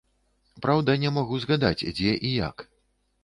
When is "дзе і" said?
1.99-2.31